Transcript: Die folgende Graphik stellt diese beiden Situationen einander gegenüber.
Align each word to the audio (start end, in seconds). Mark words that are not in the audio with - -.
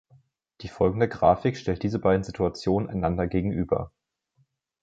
Die 0.61 0.67
folgende 0.67 1.07
Graphik 1.07 1.55
stellt 1.57 1.83
diese 1.83 1.99
beiden 1.99 2.23
Situationen 2.23 2.89
einander 2.89 3.27
gegenüber. 3.27 3.91